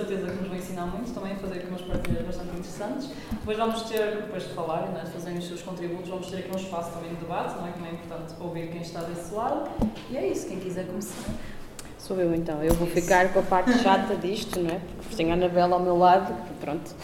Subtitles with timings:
[0.00, 3.10] certeza que nos vai ensinar muito, também a fazer aqui umas partilhas bastante interessantes.
[3.30, 6.50] Depois vamos ter, depois de falarem, né, de fazerem os seus contributos, vamos ter aqui
[6.52, 7.72] um espaço também de debate, não é?
[7.72, 9.70] que é importante ouvir quem está desse lado.
[10.10, 11.30] E é isso, quem quiser começar.
[11.98, 14.80] Sou eu então, eu vou ficar com a parte chata disto, não é?
[14.98, 16.94] Porque tenho a Anabela ao meu lado, pronto.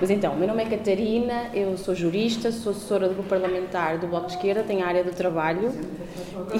[0.00, 4.06] Mas então, meu nome é Catarina, eu sou jurista, sou assessora do grupo parlamentar do
[4.06, 5.72] Bloco de Esquerda, tenho a área do trabalho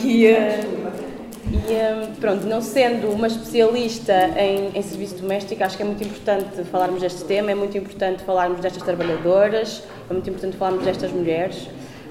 [0.02, 5.82] e, uh, e um, pronto, não sendo uma especialista em, em, serviço doméstico, acho que
[5.82, 10.56] é muito importante falarmos deste tema, é muito importante falarmos destas trabalhadoras, é muito importante
[10.56, 11.68] falarmos destas mulheres.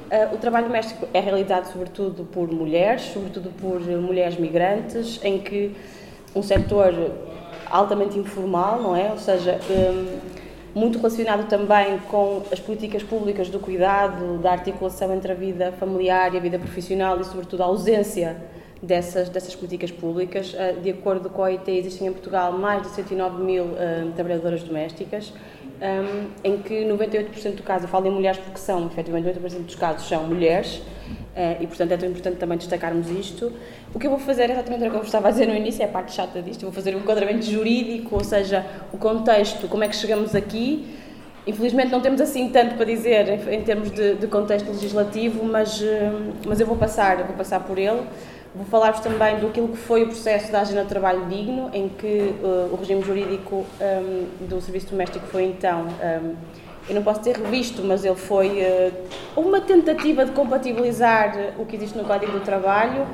[0.09, 5.75] Uh, o trabalho doméstico é realizado sobretudo por mulheres, sobretudo por mulheres migrantes, em que
[6.35, 6.93] um setor
[7.69, 9.11] altamente informal, não é?
[9.11, 10.37] Ou seja, um,
[10.73, 16.33] muito relacionado também com as políticas públicas do cuidado, da articulação entre a vida familiar
[16.33, 18.37] e a vida profissional e, sobretudo, a ausência
[18.81, 20.55] dessas, dessas políticas públicas.
[20.57, 24.63] Ah, de acordo com a OIT, existem em Portugal mais de 109 mil uh, trabalhadoras
[24.63, 25.33] domésticas,
[25.81, 29.75] um, em que 98% do caso, eu falo em mulheres porque são, efetivamente, 98% dos
[29.75, 33.51] casos são mulheres, uh, e portanto é tão importante também destacarmos isto.
[33.93, 35.81] O que eu vou fazer é exatamente o que eu estava a dizer no início,
[35.81, 39.67] é a parte chata disto, eu vou fazer um enquadramento jurídico, ou seja, o contexto,
[39.67, 40.95] como é que chegamos aqui.
[41.45, 45.81] Infelizmente não temos assim tanto para dizer em, em termos de, de, contexto legislativo, mas,
[46.45, 48.01] mas eu vou passar, eu vou passar por ele.
[48.57, 52.33] Vou falar-vos também do que foi o processo da Agenda de Trabalho Digno, em que
[52.41, 56.33] uh, o regime jurídico um, do serviço doméstico foi então, um,
[56.89, 61.75] eu não posso dizer revisto, mas ele foi uh, uma tentativa de compatibilizar o que
[61.75, 63.05] existe no Código do Trabalho.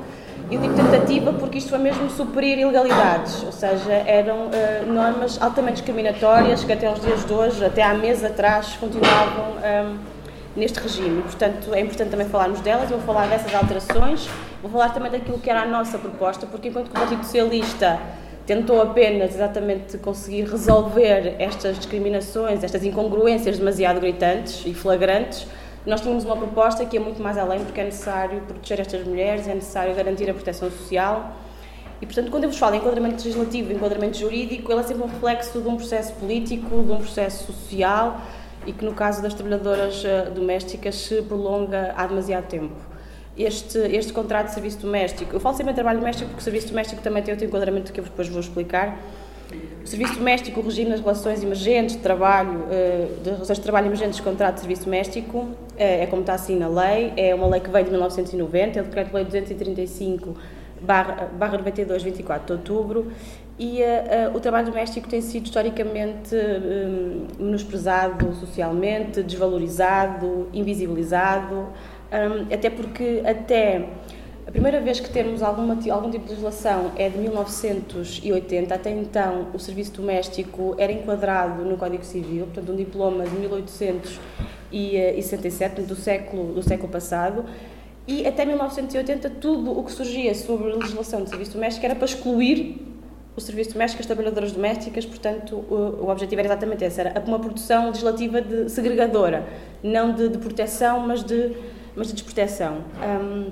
[0.50, 5.82] Eu digo tentativa porque isto foi mesmo suprir ilegalidades, ou seja, eram uh, normas altamente
[5.82, 9.98] discriminatórias que até os dias de hoje, até há meses atrás, continuavam um,
[10.56, 11.20] neste regime.
[11.20, 12.88] Portanto, é importante também falarmos delas.
[12.88, 14.26] Vou falar dessas alterações
[14.64, 18.00] Vou falar também daquilo que era a nossa proposta, porque enquanto que o Partido Socialista
[18.46, 25.46] tentou apenas exatamente conseguir resolver estas discriminações, estas incongruências demasiado gritantes e flagrantes,
[25.84, 29.46] nós tínhamos uma proposta que é muito mais além, porque é necessário proteger estas mulheres,
[29.46, 31.36] é necessário garantir a proteção social.
[32.00, 35.08] E, portanto, quando eu vos falo em enquadramento legislativo enquadramento jurídico, ele é sempre um
[35.08, 38.18] reflexo de um processo político, de um processo social
[38.66, 42.93] e que, no caso das trabalhadoras eh, domésticas, se prolonga há demasiado tempo
[43.36, 45.34] este, este contrato de serviço doméstico.
[45.34, 48.00] Eu falo sempre em trabalho doméstico porque o serviço doméstico também tem outro enquadramento que
[48.00, 48.98] eu depois vou explicar.
[49.82, 53.86] O serviço doméstico, o regime das relações emergentes de trabalho, eh, de relações de trabalho
[53.86, 57.46] emergentes de contrato de serviço doméstico, eh, é como está assim na lei, é uma
[57.46, 60.34] lei que veio de 1990, é o Decreto-Lei 235
[60.80, 63.12] barra, barra 92, 24 de outubro,
[63.58, 66.34] e uh, o trabalho doméstico tem sido historicamente
[67.38, 71.68] menosprezado socialmente, desvalorizado, invisibilizado,
[72.14, 73.88] um, até porque até
[74.46, 79.46] a primeira vez que temos alguma, algum tipo de legislação é de 1980, até então
[79.54, 86.52] o serviço doméstico era enquadrado no Código Civil, portanto um diploma de 1867, do século,
[86.52, 87.46] do século passado,
[88.06, 92.04] e até 1980 tudo o que surgia sobre a legislação de serviço doméstico era para
[92.04, 92.94] excluir
[93.34, 97.38] o serviço doméstico, as trabalhadoras domésticas, portanto, o, o objetivo era exatamente esse, era uma
[97.38, 99.44] produção legislativa de segregadora,
[99.82, 101.52] não de, de proteção, mas de
[101.96, 102.78] mas de desproteção.
[103.02, 103.50] Um,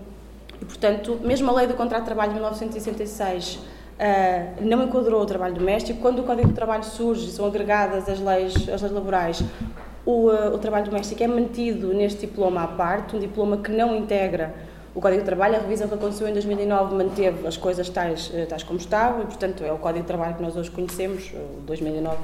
[0.60, 3.60] e, portanto, mesmo a lei do contrato de trabalho de 1966 uh,
[3.98, 6.00] ah, não enquadrou o trabalho doméstico.
[6.00, 9.42] Quando o Código de Trabalho surge são agregadas as leis, as leis laborais,
[10.06, 13.96] o, uh, o trabalho doméstico é mantido neste diploma à parte, um diploma que não
[13.96, 14.54] integra
[14.94, 15.56] o Código de Trabalho.
[15.56, 19.26] A revisão que aconteceu em 2009 manteve as coisas tais, uh, tais como estavam e,
[19.26, 22.18] portanto, é o Código de Trabalho que nós hoje conhecemos, o 2009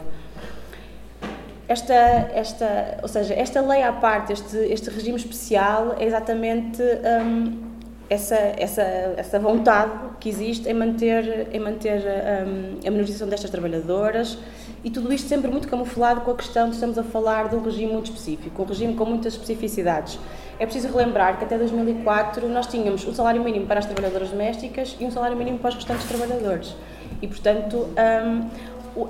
[1.68, 7.68] esta, esta, ou seja, esta lei à parte, este, este regime especial, é exatamente um,
[8.08, 14.38] essa, essa, essa vontade que existe em manter, em manter um, a minorização destas trabalhadoras
[14.82, 17.62] e tudo isto sempre muito camuflado com a questão de estamos a falar de um
[17.62, 20.18] regime muito específico, um regime com muitas especificidades.
[20.58, 24.96] É preciso relembrar que até 2004 nós tínhamos um salário mínimo para as trabalhadoras domésticas
[24.98, 26.74] e um salário mínimo para os restantes trabalhadores.
[27.20, 28.48] E, portanto, um,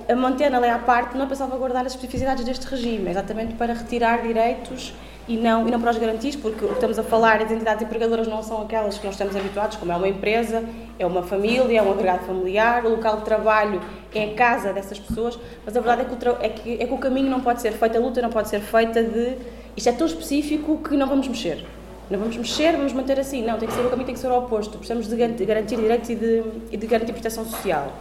[0.08, 3.10] a manter a lei à parte não é para salvaguardar as especificidades deste regime, é
[3.10, 4.92] exatamente para retirar direitos
[5.28, 7.82] e não, e não para os garantir, porque o que estamos a falar, as entidades
[7.82, 10.64] empregadoras não são aquelas que nós estamos habituados, como é uma empresa,
[10.98, 13.80] é uma família, é um agregado familiar, o local de trabalho
[14.14, 16.94] é a casa dessas pessoas, mas a verdade é que o, é que, é que
[16.94, 19.36] o caminho não pode ser feito, a luta não pode ser feita de.
[19.76, 21.64] Isto é tão específico que não vamos mexer.
[22.10, 23.44] Não vamos mexer, vamos manter assim.
[23.44, 24.78] Não, tem que ser o caminho, tem que ser o oposto.
[24.78, 26.42] Precisamos de garantir direitos e de,
[26.72, 27.92] e de garantir proteção social.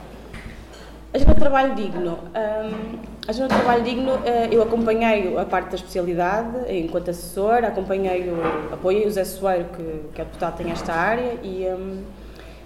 [1.14, 2.20] Agenda de Trabalho Digno.
[2.34, 4.20] A Agenda de Trabalho Digno, uh,
[4.52, 10.14] eu acompanhei a parte da especialidade enquanto assessora, acompanhei o, apoiei o Zé Soeiro, que,
[10.14, 11.66] que é deputado, tem esta área, e,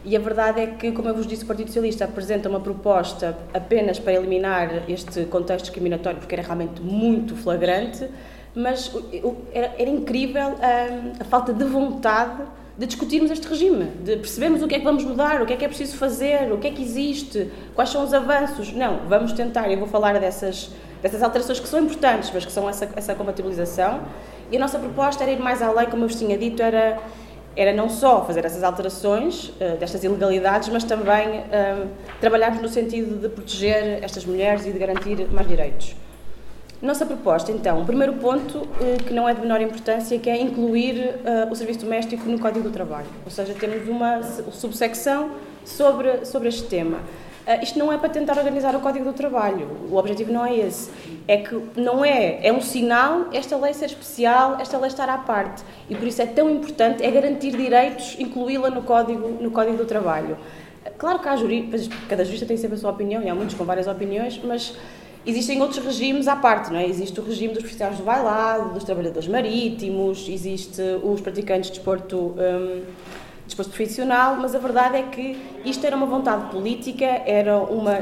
[0.04, 3.38] E a verdade é que, como eu vos disse, o Partido Socialista apresenta uma proposta
[3.54, 8.10] apenas para eliminar este contexto discriminatório, porque era realmente muito flagrante,
[8.56, 8.92] mas
[9.54, 12.42] era, era incrível a, a falta de vontade
[12.82, 15.56] de discutirmos este regime, de percebermos o que é que vamos mudar, o que é
[15.56, 18.74] que é preciso fazer, o que é que existe, quais são os avanços.
[18.74, 22.68] Não, vamos tentar, eu vou falar dessas, dessas alterações que são importantes, mas que são
[22.68, 24.02] essa, essa compatibilização.
[24.52, 27.00] E a nossa proposta era ir mais além, como eu vos tinha dito, era
[27.54, 31.88] era não só fazer essas alterações uh, destas ilegalidades, mas também uh,
[32.22, 35.94] trabalharmos no sentido de proteger estas mulheres e de garantir mais direitos.
[36.82, 40.42] Nossa proposta, então, o primeiro ponto, uh, que não é de menor importância, que é
[40.42, 41.16] incluir
[41.50, 43.06] o serviço doméstico no Código do Trabalho.
[43.24, 45.30] Ou seja, temos uma subsecção
[45.64, 46.98] sobre, sobre este tema.
[46.98, 49.68] Uh, isto não é para tentar organizar o Código do Trabalho.
[49.92, 50.90] O objetivo não é esse.
[51.28, 55.20] É que não é, é um sinal esta lei ser especial, esta lei estar à
[55.20, 55.64] parte.
[55.88, 59.86] E por isso é tão importante, é garantir direitos, incluí-la no Código, no Código do
[59.86, 60.36] Trabalho.
[60.98, 63.64] Claro que há juristas, cada jurista tem sempre a sua opinião, e há muitos com
[63.64, 64.76] várias opiniões, mas
[65.26, 66.88] existem outros regimes à parte, não é?
[66.88, 72.36] Existe o regime dos profissionais do bailado, dos trabalhadores marítimos, existe os praticantes de desporto...
[72.38, 72.84] Um,
[73.52, 78.00] disposto profissional, mas a verdade é que isto era uma vontade política, era uma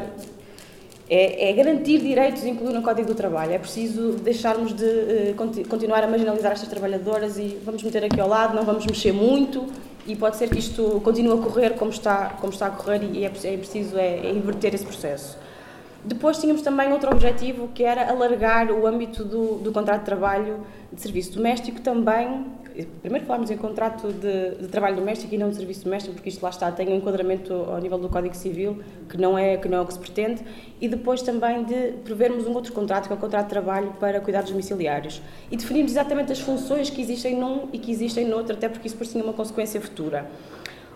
[1.09, 3.51] é, é, garantir direitos, incluindo no Código do Trabalho.
[3.51, 8.27] É preciso deixarmos de uh, continuar a marginalizar estas trabalhadoras e vamos meter aqui ao
[8.27, 9.65] lado, não vamos mexer muito
[10.05, 13.25] e pode ser que isto continue a correr como está, como está a correr e
[13.25, 15.35] é, é preciso é, é inverter esse processo.
[16.03, 20.65] Depois tínhamos também outro objetivo que era alargar o âmbito do, do contrato de trabalho
[20.91, 22.45] de serviço doméstico também
[23.01, 26.41] primeiro falarmos em contrato de, de, trabalho doméstico e não de serviço doméstico, porque isto
[26.41, 29.79] lá está, tem um enquadramento ao nível do Código Civil, que não é, que não
[29.79, 30.41] é o que se pretende,
[30.79, 34.19] e depois também de prevermos um outro contrato, que é o contrato de trabalho para
[34.21, 35.21] cuidados domiciliários,
[35.51, 38.97] e definirmos exatamente as funções que existem num e que existem noutro, até porque isso
[38.97, 40.29] por si é uma consequência futura.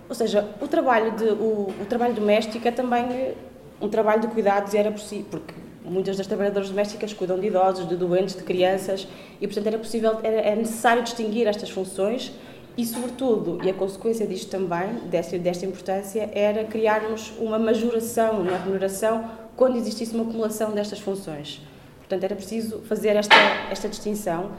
[0.08, 3.34] Ou seja, o trabalho, de, o, o trabalho doméstico é também
[3.82, 5.54] um trabalho de cuidados era possível, porque
[5.84, 9.08] muitas das trabalhadoras domésticas cuidam de idosos, de doentes, de crianças
[9.40, 12.32] e, portanto, era possível, era, era necessário distinguir estas funções
[12.78, 18.58] e, sobretudo, e a consequência disto também, desta, desta importância, era criarmos uma majoração na
[18.58, 21.62] remuneração quando existisse uma acumulação destas funções.
[22.00, 23.36] Portanto, era preciso fazer esta,
[23.70, 24.52] esta distinção.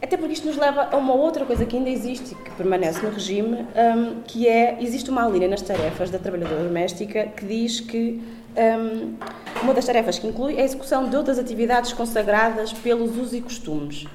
[0.00, 3.04] Até porque isto nos leva a uma outra coisa que ainda existe e que permanece
[3.04, 7.80] no regime, um, que é, existe uma linha nas tarefas da trabalhadora doméstica que diz
[7.80, 8.22] que
[8.56, 9.14] um,
[9.62, 13.40] uma das tarefas que inclui é a execução de outras atividades consagradas pelos usos e
[13.40, 14.06] costumes.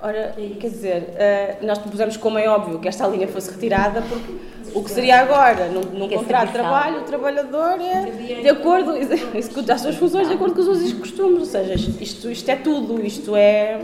[0.00, 4.34] Ora, quer dizer, uh, nós propusemos, como é óbvio, que esta linha fosse retirada, porque
[4.74, 8.94] o que seria agora, num, num contrato de trabalho, o trabalhador é de acordo,
[9.34, 12.48] executa as suas funções de acordo com os usos e costumes, ou seja, isto, isto
[12.48, 13.80] é tudo, isto é.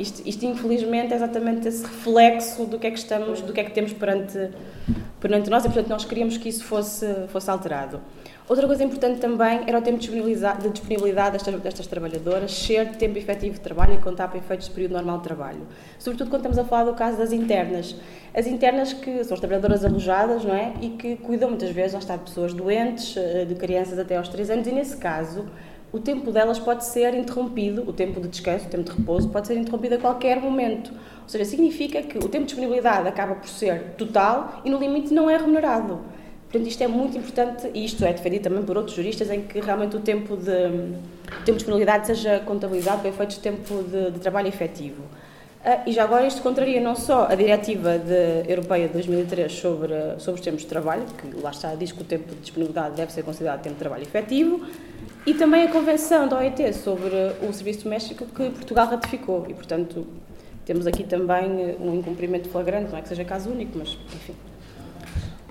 [0.00, 3.64] Isto, isto, infelizmente é exatamente esse reflexo do que é que estamos, do que é
[3.64, 4.50] que temos perante,
[5.20, 8.00] perante nós e portanto nós queríamos que isso fosse, fosse alterado.
[8.48, 10.08] Outra coisa importante também era o tempo de
[10.70, 14.74] disponibilidade destas, destas trabalhadoras ser de tempo efetivo de trabalho e contar para efeitos de
[14.74, 15.66] período normal de trabalho.
[15.98, 17.94] Sobretudo quando estamos a falar do caso das internas.
[18.34, 20.72] As internas que são as trabalhadoras alojadas, não é?
[20.80, 24.28] E que cuidam muitas vezes, lá está, de pessoas doentes, eh, de crianças até aos
[24.28, 25.46] 3 anos, e nesse caso
[25.92, 29.46] o tempo delas pode ser interrompido, o tempo de descanso, o tempo de repouso, pode
[29.48, 30.92] ser interrompido a qualquer momento.
[31.22, 35.12] Ou seja, significa que o tempo de disponibilidade acaba por ser total e no limite
[35.12, 36.00] não é remunerado.
[36.50, 39.60] Portanto, isto é muito importante e isto é defendido também por outros juristas em que
[39.60, 44.10] realmente o tempo de, o tempo de disponibilidade seja contabilizado para efeitos de tempo de,
[44.10, 45.02] de trabalho efetivo.
[45.60, 49.94] Uh, e já agora isto contraria não só a Diretiva de, Europeia de 2003 sobre,
[50.18, 53.12] sobre os tempos de trabalho, que lá está, diz que o tempo de disponibilidade deve
[53.12, 54.66] ser considerado tempo de trabalho efetivo,
[55.30, 57.14] e também a Convenção da OIT sobre
[57.48, 59.46] o Serviço Doméstico que Portugal ratificou.
[59.48, 60.04] E, portanto,
[60.64, 64.34] temos aqui também um incumprimento flagrante, não é que seja caso único, mas, enfim.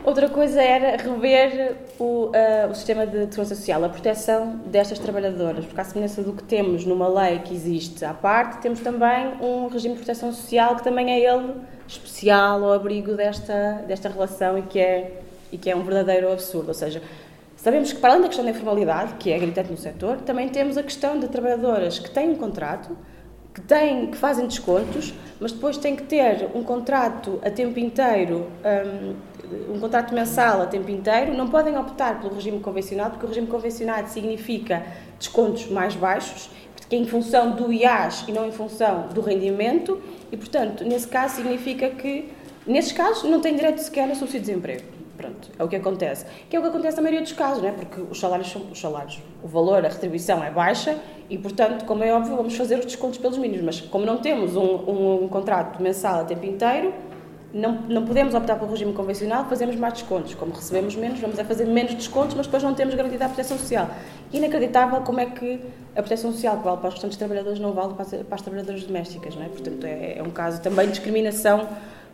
[0.04, 5.64] Outra coisa era rever o, uh, o sistema de segurança social, a proteção destas trabalhadoras,
[5.64, 9.70] porque à semelhança do que temos numa lei que existe à parte, temos também um
[9.70, 11.54] regime de proteção social que também é ele
[11.88, 15.22] especial ao abrigo desta, desta relação e que, é,
[15.54, 16.68] e que é um verdadeiro absurdo.
[16.68, 17.02] Ou seja,
[17.62, 20.78] sabemos que para além da questão da informalidade, que é gritante no setor, também temos
[20.78, 22.98] a questão de trabalhadoras que têm um contrato,
[23.54, 28.48] que, têm, que fazem descontos, mas depois têm que ter um contrato a tempo inteiro,
[28.64, 33.30] um, um, contrato mensal a tempo inteiro, não podem optar pelo regime convencionado, porque o
[33.30, 34.86] regime convencionado significa
[35.18, 36.50] descontos mais baixos,
[36.88, 40.02] que é em função do IAS e não em função do rendimento,
[40.32, 42.30] e portanto, nesse caso, significa que,
[42.66, 45.00] nesses casos, não têm direito sequer a subsídio de desemprego.
[45.20, 46.26] Pronto, é o que acontece.
[46.50, 47.74] Que é o que acontece na maioria dos casos, não é?
[47.74, 50.98] Porque os salários são os salários, o valor, a retribuição é baixa
[51.30, 53.66] e, portanto, como é óbvio, vamos fazer os descontos pelos mínimos.
[53.66, 56.94] Mas como não temos um, um, um contrato mensal a tempo inteiro,
[57.54, 60.36] não, não podemos optar pelo regime convencional, fazemos mais descontos.
[60.36, 63.58] Como recebemos menos, vamos a fazer menos descontos, mas depois não temos garantida a proteção
[63.58, 63.90] social.
[64.32, 65.60] Inacreditável como é que
[65.98, 68.42] a proteção social que vale para os restantes trabalhadores não vale para as, para as
[68.42, 69.50] trabalhadoras domésticas, não é?
[69.50, 71.68] Portanto, é, é, um caso também de discriminação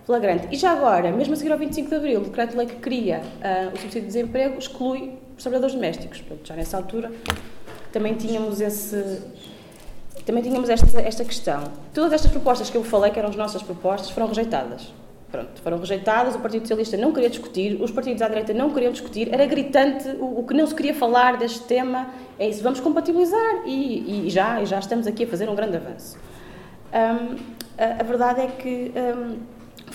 [0.06, 0.48] flagrante.
[0.52, 3.68] E já agora, mesmo a seguir ao 25 de Abril, o decreto-lei que cria uh,
[3.74, 6.22] o subsídio de desemprego exclui os trabalhadores domésticos.
[6.22, 7.12] Portanto, já nessa altura
[7.92, 9.22] também tínhamos esse
[10.26, 11.72] também tínhamos esta, esta questão.
[11.94, 14.92] Todas estas propostas que eu falei, que eram as nossas propostas, foram rejeitadas.
[15.32, 18.92] Pronto, foram rejeitadas, o Partido Socialista não queria discutir, os partidos à direita não queriam
[18.92, 22.08] discutir, era gritante, o, o que não se queria falar deste tema
[22.40, 26.18] é isso, vamos compatibilizar e, e já, já estamos aqui a fazer um grande avanço.
[26.94, 27.36] Um,
[27.78, 29.38] a, a, verdade é que um,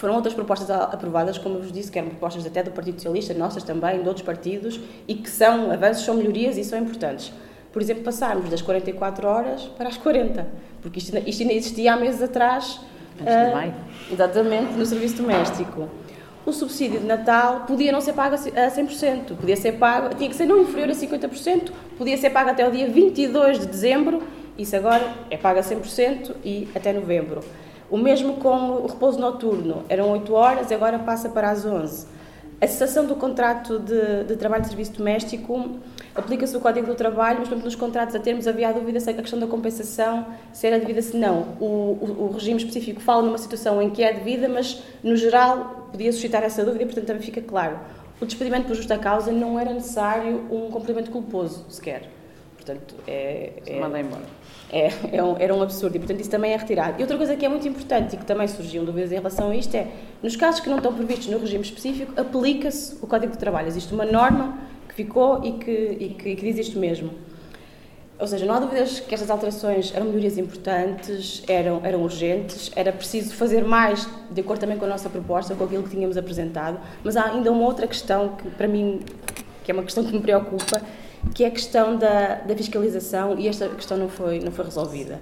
[0.01, 3.35] foram outras propostas aprovadas, como eu vos disse, que eram propostas até do Partido Socialista,
[3.35, 7.31] nossas também, de outros partidos, e que são avanços, são melhorias e são importantes.
[7.71, 10.47] Por exemplo, passarmos das 44 horas para as 40,
[10.81, 12.81] porque isto, isto ainda existia há meses atrás
[13.21, 13.73] Uh,
[14.11, 15.91] exatamente, no serviço doméstico.
[16.47, 20.35] O subsídio de Natal podia não ser pago a 100%, podia ser pago, tinha que
[20.35, 24.23] ser não inferior a 50%, podia ser pago até o dia 22 de dezembro,
[24.57, 27.41] isso agora é pago a 100% e até novembro.
[27.91, 32.07] O mesmo com o repouso noturno, eram 8 horas, agora passa para as 11.
[32.61, 35.79] A cessação do contrato de, de trabalho de serviço doméstico
[36.15, 39.09] aplica-se o Código do Trabalho, mas portanto, nos contratos a termos havia a dúvida se
[39.09, 41.57] a questão da compensação se era devida se não.
[41.59, 45.89] O, o, o, regime específico fala numa situação em que é devida, mas no geral
[45.91, 47.79] podia suscitar essa dúvida e portanto também fica claro.
[48.21, 52.11] O despedimento por justa causa não era necessário um cumprimento culposo sequer.
[52.57, 53.55] Portanto, é.
[53.67, 54.23] é Manda embora.
[54.73, 56.99] É, é um, era um absurdo e, portanto, isso também é retirado.
[56.99, 59.57] E outra coisa que é muito importante e que também surgiu dúvidas em relação a
[59.57, 59.89] isto é,
[60.23, 63.67] nos casos que não estão previstos no regime específico, aplica-se o Código de Trabalho.
[63.67, 64.59] Existe uma norma
[64.89, 67.11] que ficou e que, e que, e que diz isto mesmo.
[68.21, 72.93] Ou seja, não há dúvidas que estas alterações eram melhorias importantes, eram, eram urgentes, era
[72.93, 76.79] preciso fazer mais, de acordo também com a nossa proposta, com aquilo que tínhamos apresentado,
[77.03, 79.01] mas há ainda uma outra questão que, para mim,
[79.65, 80.83] que é uma questão que me preocupa,
[81.35, 85.21] que é a questão da, da fiscalização e esta questão não foi, não foi resolvida,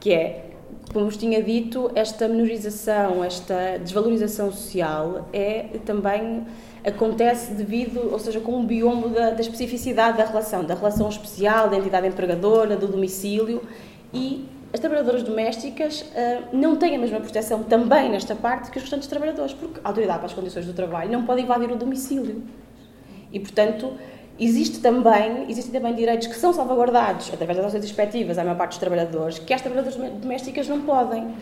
[0.00, 0.46] que é,
[0.92, 6.46] como vos tinha dito, esta menorização, esta desvalorização social é também
[6.84, 11.68] acontece devido, ou seja, com um biombo da, da especificidade da relação, da relação especial
[11.68, 13.62] da entidade empregadora, do domicílio
[14.12, 18.82] e as trabalhadoras domésticas uh, não têm a mesma proteção também nesta parte que os
[18.82, 22.42] restantes trabalhadores, porque a autoridade para as condições do trabalho não pode invadir o domicílio.
[23.32, 23.92] E, portanto,
[24.38, 28.70] existe também, existem também direitos que são salvaguardados através das ações respectivas à maior parte
[28.70, 31.34] dos trabalhadores, que as trabalhadoras domésticas não podem.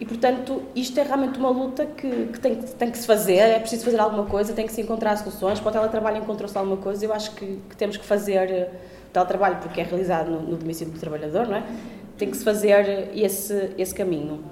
[0.00, 3.58] E, portanto, isto é realmente uma luta que, que, tem, tem, que se fazer, é
[3.58, 5.58] preciso fazer alguma coisa, tem que se encontrar soluções.
[5.58, 8.70] Para o teletrabalho encontrou-se alguma coisa, eu acho que, que, temos que fazer eh,
[9.08, 11.64] o teletrabalho, porque é realizado no, no, domicílio do trabalhador, não é?
[12.16, 14.44] Tem que se fazer esse, esse caminho.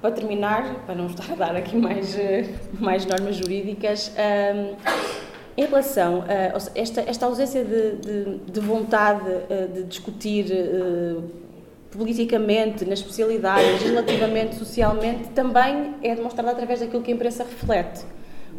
[0.00, 4.10] Para terminar, para não estar a dar aqui mais, eh, mais normas jurídicas,
[5.56, 11.22] em relação a esta, esta ausência de, de, de vontade eh, de discutir uh,
[11.90, 18.04] politicamente, na especialidade, legislativamente, socialmente, também é demonstrada através daquilo que a imprensa reflete.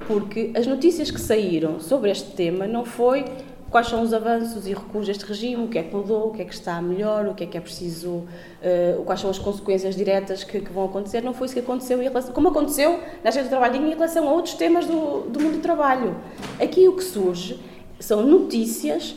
[0.07, 3.25] Porque as notícias que saíram sobre este tema não foi
[3.71, 6.41] quais são os avanços e recuos deste regime, o que é que mudou, o que
[6.41, 9.95] é que está melhor, o que é que é preciso, uh, quais são as consequências
[9.95, 11.21] diretas que, que, vão acontecer.
[11.21, 14.27] Não foi isso que aconteceu, em relação, como aconteceu na agenda do trabalho em relação
[14.27, 16.17] a outros temas do, do mundo do trabalho.
[16.61, 17.59] Aqui o que surge
[17.97, 19.15] são notícias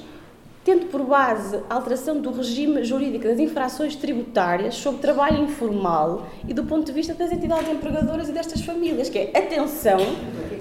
[0.64, 6.54] tendo por base a alteração do regime jurídico das infrações tributárias sobre trabalho informal e
[6.54, 9.98] do ponto de vista das entidades empregadoras e destas famílias, que é atenção,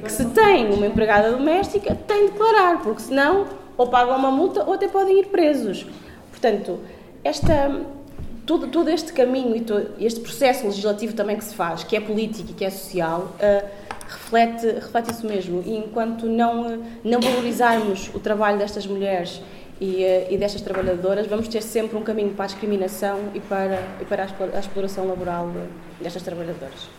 [0.03, 4.63] que se tem uma empregada doméstica, tem de declarar, porque senão ou pagam uma multa
[4.63, 5.86] ou até podem ir presos.
[6.30, 6.80] Portanto,
[7.24, 7.82] esta,
[8.46, 12.01] todo, todo este caminho e todo este processo legislativo também que se faz, que é
[12.01, 13.68] político e que é social, uh,
[14.08, 15.63] reflete, reflete isso mesmo.
[15.65, 19.42] E enquanto não, não valorizarmos o trabalho destas mulheres
[19.80, 23.82] e, uh, e destas trabalhadoras, vamos ter sempre um caminho para a discriminação e para,
[24.01, 25.50] e para a exploração laboral
[26.01, 26.89] destas trabalhadoras.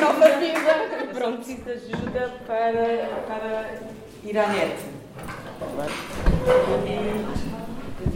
[0.00, 1.10] Nova vida.
[1.12, 3.70] Pronto, preciso de ajuda para, para
[4.24, 4.76] ir à net.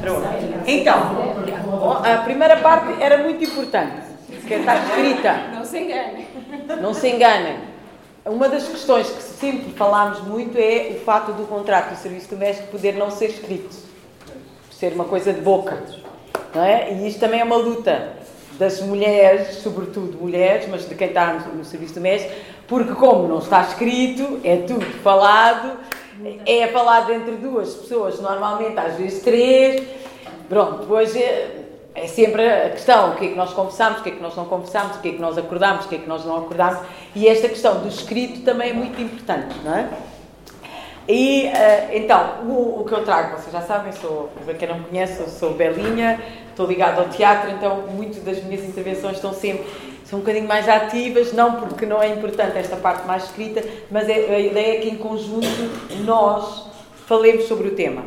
[0.00, 0.26] Pronto.
[0.67, 4.03] Então, a primeira parte era muito importante,
[4.47, 5.33] que está escrita.
[5.55, 6.29] Não se enganem.
[6.81, 7.59] Não se enganem.
[8.25, 12.69] Uma das questões que sempre falámos muito é o fato do contrato do serviço doméstico
[12.69, 13.76] poder não ser escrito,
[14.71, 15.83] ser uma coisa de boca.
[16.55, 16.91] Não é?
[16.93, 18.24] E isto também é uma luta
[18.58, 22.32] das mulheres, sobretudo mulheres, mas de quem está no, no serviço doméstico,
[22.66, 25.78] porque como não está escrito, é tudo falado
[26.46, 29.82] é falado entre duas pessoas, normalmente às vezes três.
[30.49, 34.11] Pronto, depois é, é sempre a questão: o que é que nós conversamos, o que
[34.11, 36.08] é que nós não conversamos, o que é que nós acordamos, o que é que
[36.08, 36.80] nós não acordamos.
[37.14, 39.88] E esta questão do escrito também é muito importante, não é?
[41.06, 44.78] E uh, então, o, o, que eu trago, vocês já sabem, sou, para quem não
[44.78, 46.18] me conhece, sou Belinha,
[46.54, 49.66] estou ligada ao teatro, então muitas das minhas intervenções estão sempre
[50.04, 54.08] são um bocadinho mais ativas, não porque não é importante esta parte mais escrita, mas
[54.08, 55.46] é, a ideia é que em conjunto
[56.04, 56.66] nós
[57.06, 58.02] falemos sobre o tema,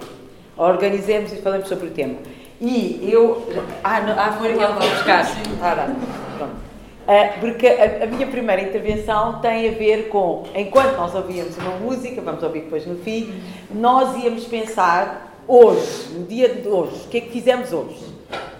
[0.55, 2.15] organizemos e falemos sobre o tema.
[2.61, 3.47] E eu.
[3.83, 5.25] Ah, não, ah foi aquela que buscar.
[5.61, 5.93] Ah,
[6.37, 6.67] Pronto.
[7.07, 11.77] Uh, porque a, a, minha primeira intervenção tem a ver com, enquanto nós ouvíamos uma
[11.77, 13.33] música, vamos ouvir depois no fim,
[13.71, 18.16] nós íamos pensar hoje, no dia de hoje, o que é que fizemos hoje?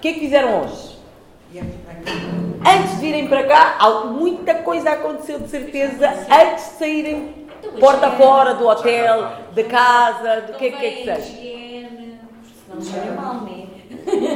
[0.08, 0.98] O que é que fizeram hoje?
[2.66, 7.48] Antes de virem para cá, muita coisa aconteceu de certeza antes de saírem
[7.78, 11.34] porta fora do hotel, da casa, do que é que é que seja.
[13.18, 13.48] Mal,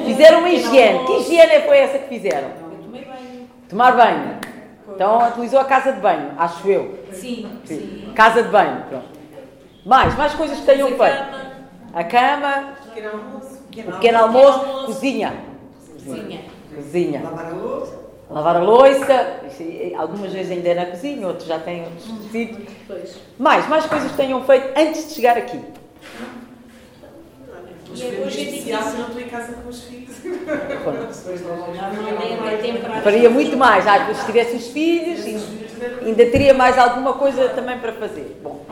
[0.06, 1.06] Fizeram uma higiene.
[1.06, 2.50] Que higiene foi essa que fizeram?
[3.70, 4.40] Tomar banho.
[4.94, 7.00] Então utilizou a casa de banho, acho eu.
[7.14, 8.12] Sim, sim.
[8.14, 9.06] Casa de banho, pronto.
[9.86, 11.26] Mais, mais coisas que tenham feito.
[11.94, 12.74] A cama.
[13.88, 14.86] O pequeno almoço.
[14.88, 15.51] Cozinha.
[16.06, 16.42] Cozinha.
[16.76, 17.22] Cozinha.
[17.24, 18.00] Lavar a louça.
[18.30, 19.42] Lavar a louça.
[19.98, 23.18] Algumas vezes ainda é na cozinha, outros já têm outros sítios.
[23.38, 25.60] Mais, mais coisas que tenham feito antes de chegar aqui.
[27.92, 30.16] Hoje é se não estou em casa com os filhos.
[33.04, 33.86] Faria muito mais.
[33.86, 35.26] Ah, se tivesse os filhos,
[36.02, 38.40] ainda teria mais alguma coisa também para fazer.
[38.42, 38.66] Bom,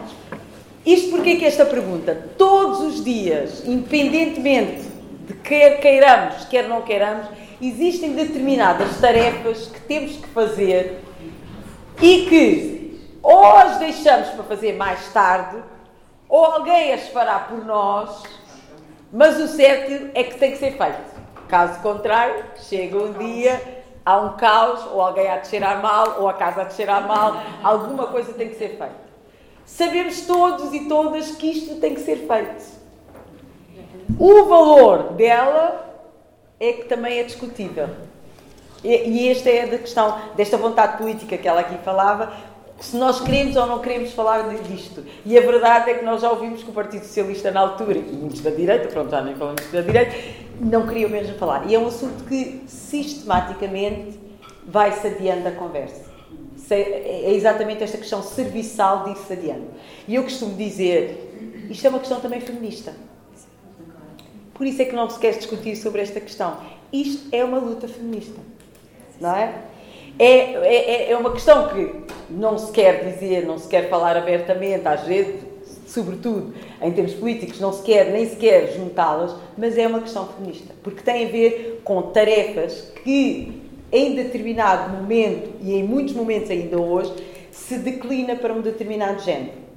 [0.85, 2.29] isto porque é que esta pergunta?
[2.37, 4.88] Todos os dias, independentemente
[5.29, 7.27] de quer queiramos, quer não queiramos,
[7.61, 11.03] existem determinadas tarefas que temos que fazer
[12.01, 12.79] e que
[13.21, 15.61] ou as deixamos para fazer mais tarde,
[16.27, 18.23] ou alguém as fará por nós,
[19.13, 21.19] mas o certo é que tem que ser feito.
[21.47, 26.27] Caso contrário, chega um dia, há um caos, ou alguém há de cheirar mal, ou
[26.27, 29.09] a casa há de cheirar mal, alguma coisa tem que ser feita.
[29.63, 32.78] Sabemos todos e todas que isto tem que ser feito.
[34.19, 36.05] O valor dela
[36.59, 37.87] é que também é discutível.
[38.83, 42.33] E, e esta é a questão desta vontade política que ela aqui falava,
[42.81, 45.05] se nós queremos ou não queremos falar disto.
[45.25, 48.11] E a verdade é que nós já ouvimos que o Partido Socialista, na altura, e
[48.11, 50.13] muitos da direita, pronto, já nem falamos da direita,
[50.59, 51.69] não queriam mesmo falar.
[51.69, 54.19] E é um assunto que sistematicamente
[54.67, 56.09] vai-se adiando a conversa.
[56.69, 59.67] É, exatamente esta questão serviçal ir-se adiando.
[60.09, 62.93] E eu costumo dizer, isto é uma questão também feminista.
[64.59, 66.57] Por isso é que não se quer discutir sobre esta questão.
[66.91, 68.41] Isto é uma luta feminista.
[69.17, 69.55] Não é?
[70.19, 71.95] É, é, é uma questão que
[72.29, 75.35] não se quer dizer, não se quer falar abertamente, às vezes,
[75.87, 80.73] sobretudo em termos políticos, não se quer nem sequer juntá-las, mas é uma questão feminista,
[80.83, 83.61] porque tem a ver com tarefas que,
[83.93, 87.13] em determinado momento, e em muitos momentos ainda hoje,
[87.49, 89.68] se declina para um determinado género.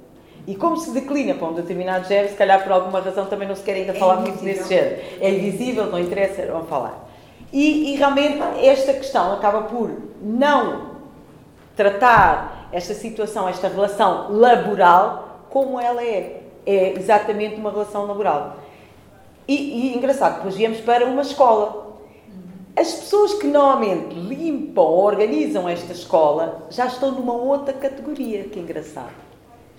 [0.45, 3.55] E como se declina para um determinado género, se calhar por alguma razão também não
[3.55, 5.01] se quer ainda é falar muito desse género.
[5.21, 7.09] É invisível, não interessa, vão falar.
[7.51, 9.89] E, e realmente esta questão acaba por
[10.21, 10.93] não
[11.75, 16.41] tratar esta situação, esta relação laboral, como ela é.
[16.65, 18.57] É exatamente uma relação laboral.
[19.47, 21.93] E, e engraçado, depois viemos para uma escola.
[22.75, 28.57] As pessoas que normalmente limpam ou organizam esta escola já estão numa outra categoria, que
[28.57, 29.11] é engraçado.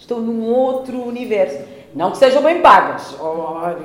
[0.05, 1.65] Estão num outro universo.
[1.95, 3.17] Não que sejam bem pagas,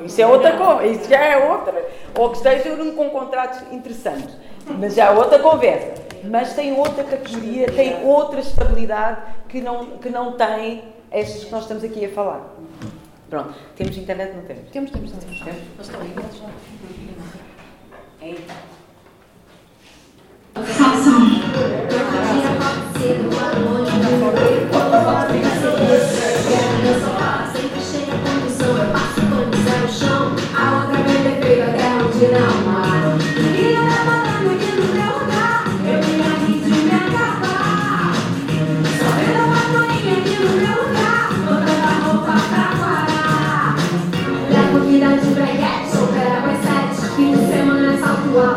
[0.04, 4.36] isso é outra coisa, isso já é outra, ou que estejam com contratos interessantes,
[4.68, 5.94] mas já é outra conversa.
[6.24, 11.62] Mas tem outra categoria, tem outra estabilidade que não, que não tem estas que nós
[11.62, 12.42] estamos aqui a falar.
[13.30, 14.36] Pronto, temos internet?
[14.36, 14.70] Não temos?
[14.72, 15.26] Temos, temos, temos.
[15.26, 15.48] temos.
[15.48, 16.48] Eles estão ligados já.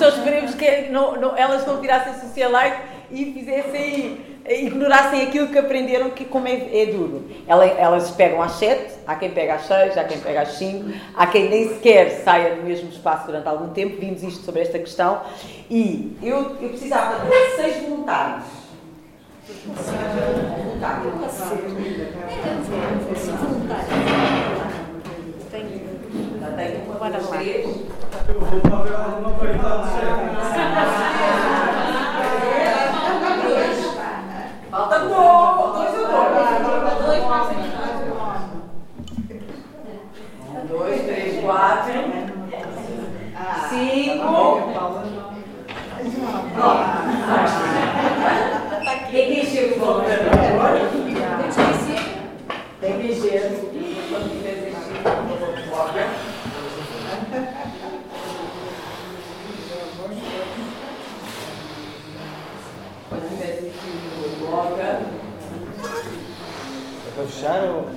[0.00, 2.76] só esperemos que não, não, elas não virassem socialite
[3.10, 7.28] e fizessem, ignorassem aquilo que aprenderam, que como é, é duro.
[7.46, 10.90] Ela- Elas pegam às sete, há quem pega às seis, há quem pega às cinco,
[11.16, 14.00] há quem nem sequer saia do mesmo espaço durante algum tempo.
[14.00, 15.20] Vimos isto sobre esta questão
[15.70, 18.44] e eu, eu precisava de seis voluntários.
[19.66, 21.12] Voluntários.
[25.50, 27.99] Tenho uma, duas, três.
[28.28, 29.90] Eu vou para ver alguma paridade
[34.70, 35.08] Falta um,
[35.72, 37.20] dois ou dois?
[40.48, 41.92] Um, dois, três, quatro,
[43.68, 44.70] cinco.
[49.10, 50.30] Tem que encher o computador.
[52.80, 53.44] Tem que encher.
[54.08, 55.00] Quando tiver enchido,
[55.70, 56.02] coloca.
[63.08, 64.88] Quando tiver enchido, coloca.
[67.02, 67.88] É para fechar ou.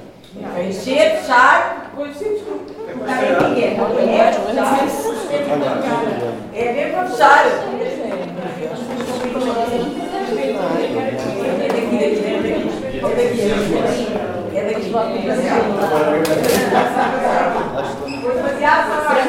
[0.55, 2.73] É encher, fechar, depois sim, desculpa.
[2.93, 4.31] Não tem ninguém, não é?
[4.33, 5.13] fechar.
[6.53, 7.45] É mesmo para fechar.
[11.23, 12.09] É daqui, daqui, é
[12.41, 12.63] daqui.
[12.95, 13.41] É daqui.
[14.55, 14.89] É daqui.
[18.21, 19.23] Foi demasiado fácil.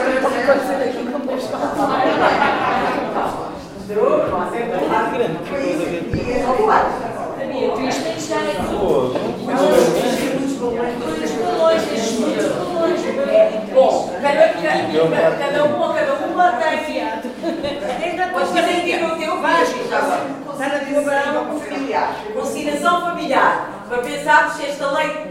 [3.75, 4.81] Mostrou, não acertou.
[6.47, 6.81] Vamos lá.
[7.89, 8.55] Isto tem que chegar aqui.
[8.71, 9.11] Pô,
[13.75, 16.75] Bom, cada, cada, cada um ou cada uma tem.
[18.33, 20.25] Podes fazer aqui no teu vídeo, já agora.
[21.45, 22.09] Conciliação familiar.
[22.35, 23.53] Conciliação familiar.
[24.25, 25.27] Pensarmos se esta lei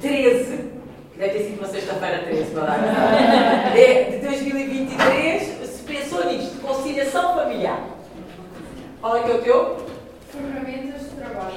[0.00, 0.70] 13,
[1.12, 6.60] que deve ter sido uma sexta-feira 13, para dar, de, de 2023, se pensou nisto,
[6.64, 7.80] conciliação familiar.
[9.00, 9.86] Qual é que é o teu?
[10.30, 11.56] Ferramentas de trabalho.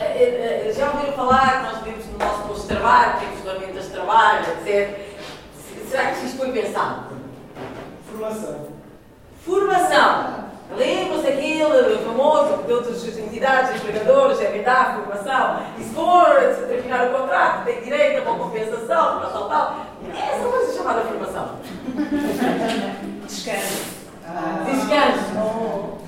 [0.00, 3.40] Eh, eh, eh, Já ouviram falar que nós vivemos no nosso posto de trabalho, temos
[3.40, 4.98] ferramentas de trabalho, etc.
[5.58, 7.02] Se- Será que isto foi pensado?
[8.10, 8.66] formação.
[9.44, 10.47] Formação.
[10.76, 15.60] Lembram-se aquele famoso de outras entidades, empregadores, dar formação.
[15.78, 19.76] E se for se terminar o contrato, tem direito a uma compensação, tal, tal, tal.
[20.14, 21.48] Essa coisa chamada formação.
[23.26, 23.98] Descanso.
[24.66, 25.98] Descanso.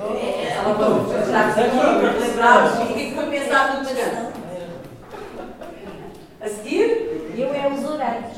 [0.00, 4.32] É, Ela falou, já aqui para lembrarmos o que é que foi pensado no descanso.
[6.40, 8.32] A seguir, Eu é os horários.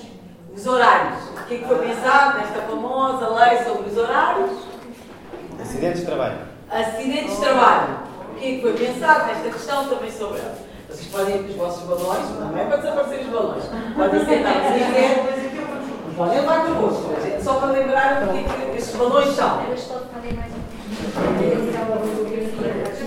[0.54, 1.18] os horários.
[1.30, 4.50] O que é que foi pensado nesta famosa lei sobre os horários?
[5.66, 6.38] Acidentes de trabalho.
[6.70, 7.98] Acidentes de trabalho.
[8.30, 10.54] O que é que foi pensado nesta questão também sobre ela?
[10.88, 13.64] Vocês podem ir com os vossos balões, não é para desaparecer os balões.
[13.96, 15.56] Podem sentar se.
[16.16, 19.60] Podem levar mas é só para lembrar o que é estes balões são.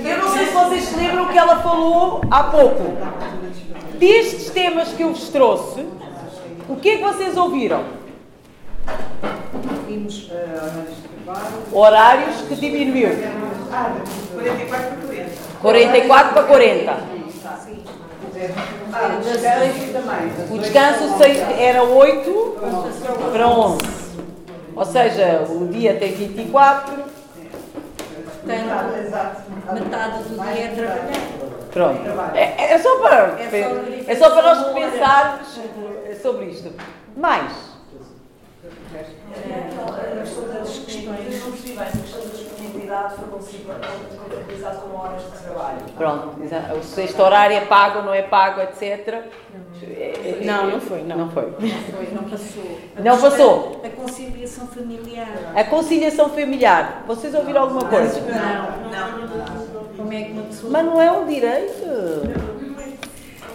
[0.06, 2.98] Eu não sei se vocês se lembram o que ela falou há pouco.
[3.98, 5.88] Destes temas que eu vos trouxe,
[6.68, 7.84] o que é que vocês ouviram?
[9.90, 11.48] Vimos horários de trabalho.
[11.74, 13.10] Horários que diminuiu.
[13.10, 15.32] 44 para 40.
[15.62, 16.92] 44 para 40.
[18.94, 20.32] Ah, o descanso também.
[20.52, 21.24] O descanso
[21.60, 22.58] era 8
[23.32, 23.78] para 11.
[24.76, 27.04] Ou seja, o dia tem 24.
[28.46, 29.42] Tenho Exato.
[29.74, 31.40] metade do dia a trabalhar.
[31.72, 32.02] Pronto.
[32.36, 33.38] É, é só para,
[34.08, 35.60] é só para nós pensarmos
[36.22, 36.72] sobre isto.
[37.18, 37.69] Mais.
[38.94, 41.44] Das questões.
[41.44, 45.78] Não percebi bem a questão da disponibilidade foi contabilizado como horas de trabalho.
[45.98, 46.44] Pronto.
[46.44, 49.24] exa- O sexto horário é pago, não é pago, etc.
[49.82, 51.18] É- Não, não foi, não.
[51.18, 51.52] Não foi.
[51.52, 52.80] Foi, não passou.
[52.98, 53.82] Não passou.
[53.84, 55.28] A conciliação familiar.
[55.56, 57.04] A conciliação familiar.
[57.08, 58.20] Vocês ouviram alguma coisa?
[58.22, 59.90] Não, não.
[59.96, 60.72] Como é que uma pessoa.
[60.72, 62.50] Mas não é um direito.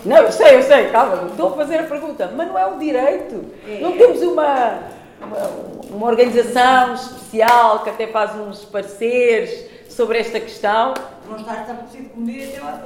[0.04, 2.30] Não, eu sei, eu sei, calma, estou a fazer a pergunta.
[2.36, 3.42] Mas não é um direito.
[3.80, 4.80] Não temos uma,
[5.24, 10.94] uma, uma organização especial que até faz uns pareceres sobre esta questão.
[11.28, 12.82] Não está estabelecido como dia até lá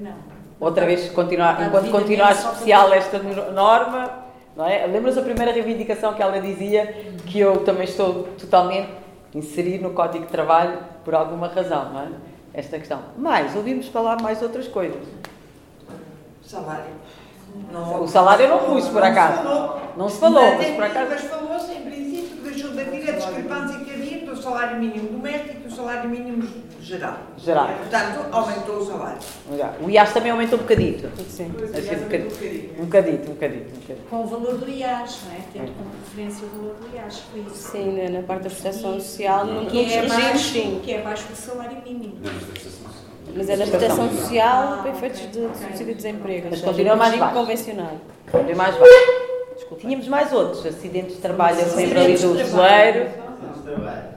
[0.00, 0.14] Não.
[0.58, 4.10] Outra vez, continuar, enquanto continuar especial esta no- norma,
[4.56, 4.86] não é?
[4.86, 6.86] Lembras a primeira reivindicação que ela dizia,
[7.26, 8.88] que eu também estou totalmente
[9.34, 12.08] inserir no Código de Trabalho por alguma razão, não é?
[12.54, 13.00] Esta questão.
[13.18, 15.02] Mais, ouvimos falar mais outras coisas.
[16.42, 16.84] Salário.
[18.00, 19.42] O salário eu não pus, por acaso.
[19.96, 21.28] Não se falou, mas por Mas acaso.
[21.28, 25.56] falou-se, em princípio, deixou de haver a discrepância que havia entre o salário mínimo doméstico
[25.64, 26.46] e o salário mínimo
[26.80, 27.16] geral.
[27.38, 27.68] Geral.
[27.78, 29.18] Portanto, aumentou o salário.
[29.80, 31.08] O IAS também aumentou um bocadito.
[31.28, 31.52] Sim.
[31.74, 32.34] Assim, um bocadito.
[32.78, 33.74] Um bocadito, um bocadito.
[33.74, 34.06] Um bocadito.
[34.10, 35.38] Com o valor do IAS, não é?
[35.52, 37.54] Tendo como referência o valor do IAS, foi isso.
[37.72, 40.80] Sim, na- na parte da prestação social, Que é, sim.
[40.84, 42.16] que é abaixo do salário mínimo.
[43.34, 46.46] Mas é da prestação social para efeitos de subsídio de desemprego.
[46.50, 47.34] Mas continua mais baixo.
[47.34, 47.92] convencional.
[48.30, 49.76] Tem mais baixo.
[49.80, 50.64] Tínhamos mais outros.
[50.66, 53.10] Acidentes de trabalho, eu lembro ali do celeiro.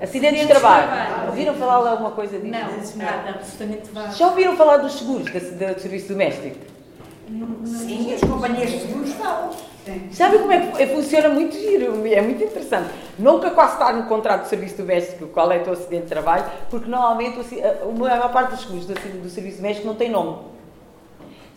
[0.01, 0.87] Acidentes de trabalho.
[1.27, 2.51] Ouviram falar de alguma coisa disso?
[2.97, 4.13] Não, nada, absolutamente vago.
[4.15, 6.55] Já ouviram falar dos seguros, da- do, do serviço doméstico?
[7.65, 9.49] Sim, as companhias de seguros falam.
[10.11, 12.05] Sabe como é que funciona muito giro?
[12.07, 12.89] É muito interessante.
[13.17, 16.45] Nunca quase está no contrato de serviço doméstico qual é o teu acidente de trabalho,
[16.69, 20.37] porque normalmente a maior parte dos seguros do serviço doméstico não tem nome.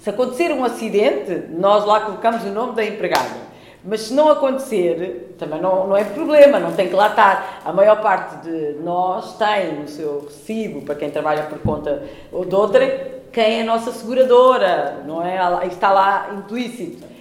[0.01, 3.53] Se acontecer um acidente, nós lá colocamos o nome da empregada.
[3.85, 7.61] Mas se não acontecer, também não, não é problema, não tem que lá estar.
[7.65, 12.45] A maior parte de nós tem no seu recibo, para quem trabalha por conta ou
[12.45, 15.67] de outra, quem é a nossa seguradora, não é?
[15.67, 17.12] Está lá implícito.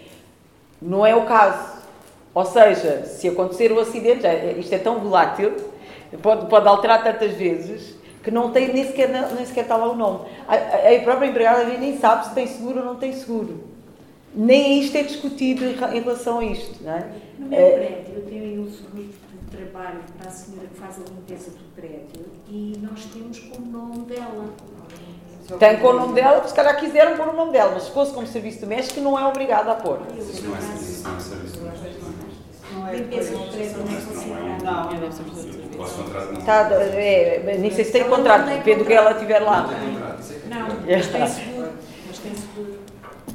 [0.82, 1.80] Não é o caso.
[2.34, 5.54] Ou seja, se acontecer o acidente, já- isto é tão volátil,
[6.22, 9.96] pode, pode alterar tantas vezes, que não tem, nem, sequer, nem sequer está lá o
[9.96, 10.20] nome.
[10.48, 13.64] A, a- própria empregada nem sabe se tem seguro ou não tem seguro.
[14.34, 16.82] Nem isto é discutido em relação a isto.
[16.84, 17.06] Não é?
[17.38, 20.80] No meu É, prédio, eu tenho aí um seguro de trabalho para a senhora que
[20.80, 24.46] faz a limpeza do prédio e nós temos como nome dela.
[25.60, 28.14] Tem com o nome dela, se calhar quiseram pôr o nome dela, mas se fosse
[28.14, 30.00] como serviço doméstico, não é obrigado a pôr.
[30.18, 31.62] Isso não é isso não é serviço.
[32.92, 34.58] Limpeza do prédio não é.
[34.64, 35.60] Não, prestador de serviço.
[35.74, 36.42] O vosso contrato não.
[36.42, 39.62] Tá, é, nem sei se tem contrato, depende do que ela tiver lá.
[39.62, 40.20] Não tem contrato.
[40.20, 41.70] Isso é Não, mas tem seguro.
[42.08, 42.80] Mas tem seguro.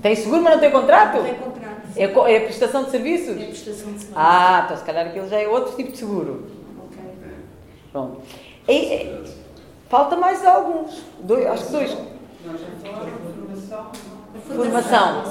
[0.02, 1.16] Tem seguro, mas não tem contrato?
[1.16, 1.76] Não tem contrato.
[1.96, 3.40] É, é prestação de serviços?
[3.40, 4.12] É prestação de serviço.
[4.14, 6.46] Ah, então se calhar aquilo já é outro tipo de seguro.
[6.86, 6.98] Ok.
[7.92, 8.20] Pronto.
[8.68, 9.45] E-
[9.88, 11.02] falta mais alguns.
[11.20, 11.96] Dois, acho que dois.
[14.46, 15.26] formação.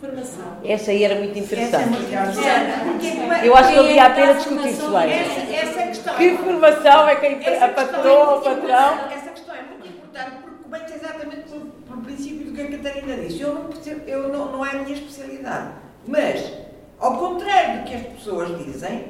[0.00, 0.58] Formação.
[0.64, 2.14] Essa aí era muito Essa é interessante.
[2.14, 5.12] é- Eu acho que Quem é valia a que pena dá discutir isso bem.
[5.12, 6.14] Essa, essa é.
[6.16, 8.94] Que formação é que a, patroa ou o é muito patrão?
[8.94, 9.14] importante.
[9.14, 13.16] Essa questão é muito importante porque começa exatamente pelo, pelo princípio do que a Catarina
[13.16, 13.40] disse.
[13.40, 15.68] Eu não percebo, eu não, não é a minha especialidade.
[16.06, 16.52] Mas,
[17.00, 19.06] ao contrário do que as pessoas dizem,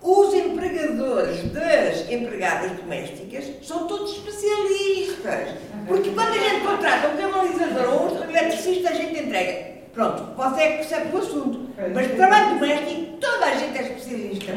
[0.00, 5.54] os empregadores das empregadas domésticas são todos especialistas.
[5.86, 9.78] Porque quando a gente contrata um canalizador ou um eletricista, a gente entrega.
[9.92, 11.70] Pronto, você é que percebe o assunto.
[11.92, 14.52] Mas trabalho doméstico, toda a gente é especialista.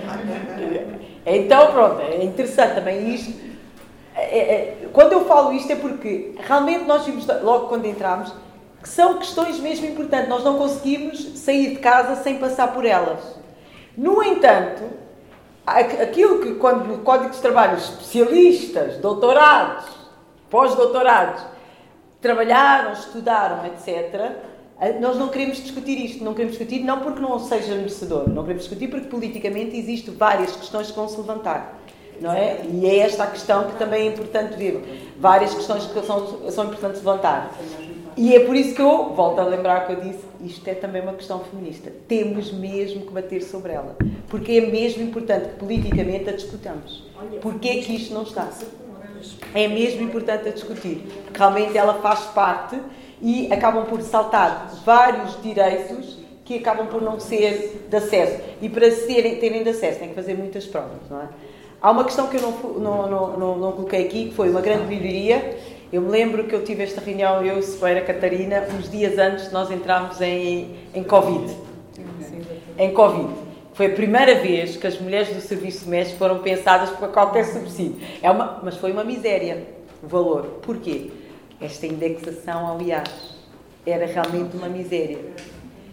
[1.25, 3.51] Então, pronto, é interessante também isto.
[4.15, 8.31] É, é, quando eu falo isto é porque realmente nós vimos logo quando entramos
[8.81, 10.29] que são questões mesmo importantes.
[10.29, 13.39] Nós não conseguimos sair de casa sem passar por elas.
[13.97, 15.00] No entanto,
[15.65, 19.85] aquilo que quando no Código de Trabalho especialistas, doutorados,
[20.49, 21.43] pós-doutorados,
[22.19, 24.31] trabalharam, estudaram, etc.,
[24.79, 26.23] eh, nós não queremos discutir isto.
[26.23, 30.55] Não queremos discutir não porque não seja merecedor, não queremos discutir porque politicamente existem várias
[30.55, 31.77] questões que vão se levantar.
[32.19, 32.61] Não é?
[32.69, 35.13] E é esta a questão que também é importante ver.
[35.17, 37.51] Várias questões que são, são importantes levantar.
[38.21, 41.01] E é por isso que eu, volto a lembrar que eu disse, isto é também
[41.01, 41.91] uma questão feminista.
[42.07, 43.95] Temos mesmo que bater sobre ela.
[44.29, 47.03] Porque é mesmo importante que politicamente a discutamos.
[47.41, 48.47] Porquê é que isto não está?
[49.55, 51.01] É mesmo importante a discutir.
[51.23, 52.79] Porque realmente ela faz parte
[53.19, 58.39] e acabam por saltar vários direitos que acabam por não ser de acesso.
[58.61, 61.29] E para serem, terem de acesso têm que fazer muitas provas, não é?
[61.81, 64.61] Há uma questão que eu não, não, não, não, não coloquei aqui, que foi uma
[64.61, 65.57] grande melhoria.
[65.91, 69.53] Eu me lembro que eu tive esta reunião, eu, Soeira Catarina, uns dias antes de
[69.53, 71.53] nós entrarmos em, em Covid.
[72.77, 73.33] Em Covid.
[73.73, 77.97] Foi a primeira vez que as mulheres do serviço doméstico foram pensadas para qualquer subsídio.
[78.21, 79.67] É uma, mas foi uma miséria
[80.01, 80.59] o valor.
[80.61, 81.11] Porquê?
[81.59, 83.35] Esta indexação ao IAS
[83.85, 85.19] era realmente uma miséria.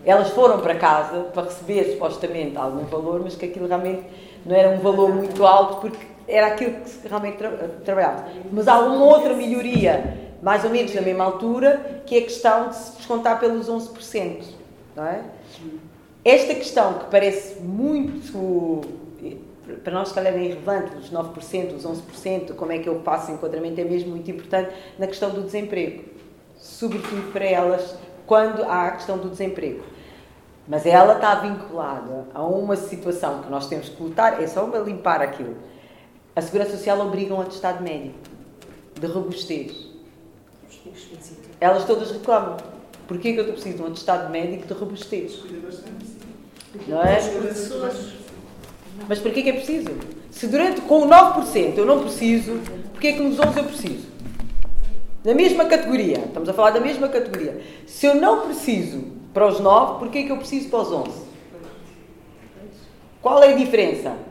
[0.04, 4.02] Elas foram para casa para receber supostamente algum valor, mas que aquilo realmente
[4.46, 7.50] não era um valor muito alto porque era aquilo que realmente tra
[7.84, 8.28] trabalhava.
[8.52, 12.68] Mas há uma outra melhoria, mais ou menos na mesma altura, que é a questão
[12.68, 14.42] de se descontar pelos 11%.
[14.94, 15.22] Não é?
[16.24, 18.82] Esta questão que parece muito,
[19.82, 23.32] para nós se calhar é irrelevante, os 9%, os 11%, como é que eu faço
[23.32, 26.04] enquadramento, é mesmo muito importante na questão do desemprego.
[26.56, 29.82] Sobretudo para elas, quando há a questão do desemprego.
[30.66, 34.80] Mas ela está vinculada a uma situação que nós temos que lutar, é só para
[34.80, 35.56] limpar aquilo.
[36.38, 38.14] A Segurança Social obriga um atestado médico
[38.94, 39.88] de robustez.
[41.60, 42.58] Elas todas reclamam.
[43.08, 45.42] Porquê que eu preciso de um atestado médico de robustez?
[46.86, 47.18] Não é?
[49.08, 49.90] Mas porquê que é preciso?
[50.30, 52.60] Se durante, com o 9% eu não preciso,
[52.92, 54.06] porque é que nos 11 eu preciso?
[55.24, 57.60] Na mesma categoria, estamos a falar da mesma categoria.
[57.84, 61.10] Se eu não preciso para os 9, porquê que eu preciso para os 11?
[63.20, 64.27] Qual é a diferença?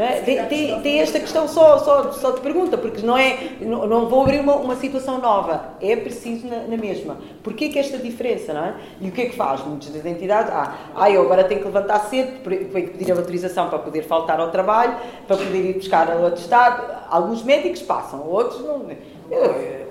[0.00, 0.22] É?
[0.22, 3.50] tem, tem, tem, esta questão só, só, só de pergunta, porque não é.
[3.60, 5.74] Não, não vou abrir uma, uma situação nova.
[5.78, 7.18] É preciso na, na mesma.
[7.42, 8.74] Porquê que esta diferença, não é?
[8.98, 9.62] E o que é que faz?
[9.62, 10.50] Muitas das entidades.
[10.50, 14.02] Ah, ah eu agora tenho que levantar cedo, tenho que pedir a autorização para poder
[14.02, 16.82] faltar ao trabalho, para poder ir buscar o atestado.
[17.10, 18.86] Alguns médicos passam, outros não.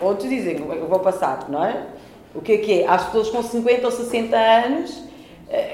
[0.01, 1.85] Outros dizem, eu vou passar, não é?
[2.33, 2.87] O que é que é?
[2.87, 5.08] As pessoas com 50 ou 60 anos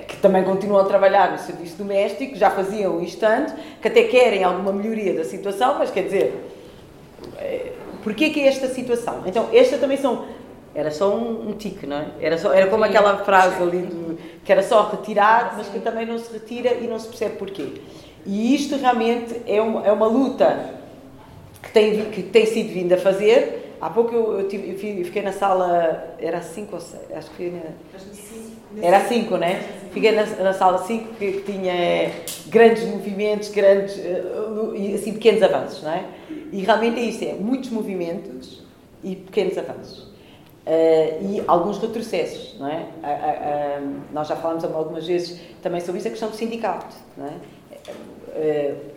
[0.07, 4.43] que também continuam a trabalhar no serviço doméstico, já faziam isto antes, que até querem
[4.43, 6.33] alguma melhoria da situação, mas quer dizer,
[7.37, 9.23] eh, porquê que é esta situação?
[9.25, 10.25] Então, esta também são.
[10.73, 12.07] Era só um, um tique, não é?
[12.19, 16.05] Era, só, era como aquela frase ali do, que era só retirar, mas que também
[16.05, 17.81] não se retira e não se percebe porquê.
[18.25, 20.73] E isto realmente é uma, é uma luta
[21.61, 23.75] que tem, que tem sido vinda a fazer.
[23.79, 27.49] Há pouco eu, eu, tive, eu fiquei na sala, era 5 ou 6, acho que
[27.49, 27.61] na.
[28.81, 29.61] Era 5, né?
[29.91, 32.11] Fiquei na, na sala 5 que, tinha
[32.47, 36.03] grandes movimentos, grandes, uh, assim, pequenos avanços, não é?
[36.51, 38.61] E realmente é isso, é muitos movimentos
[39.03, 39.99] e pequenos avanços.
[39.99, 42.87] Uh, e alguns retrocessos, não é?
[43.03, 47.33] Uh, nós já falámos algumas vezes também sobre isso, a questão do sindicato, não é?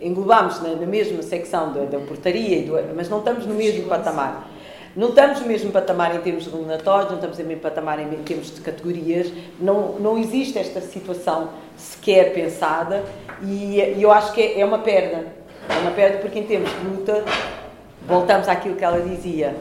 [0.01, 4.48] englobámos na, na, mesma secção da, da portaria, do, mas não estamos no mesmo patamar.
[4.95, 8.53] Não estamos no mesmo patamar em termos regulatórios, não estamos no mesmo patamar em termos
[8.53, 13.03] de categorias, não, não existe esta situação sequer pensada
[13.43, 15.27] e, e eu acho que é, é uma perda.
[15.69, 17.23] É uma perda porque em termos de luta,
[18.07, 19.55] voltamos àquilo que ela dizia.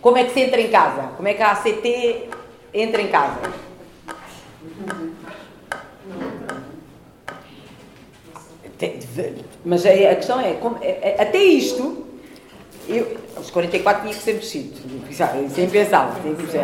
[0.00, 1.10] Como é que se entra em casa?
[1.16, 2.30] Como é que a ACT
[2.72, 3.38] entra em casa?
[9.62, 12.06] Mas a questão é, é, é, até isto,
[12.90, 14.76] eu, aos 44 tinha que ser mexido.
[15.50, 16.16] Sem pensar.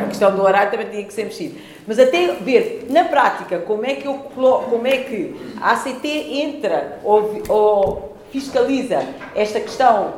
[0.03, 1.59] A questão do horário também tinha que ser mexido.
[1.87, 6.99] Mas até ver na prática como é que, eu, como é que a ACT entra
[7.05, 10.15] ou, ou fiscaliza esta questão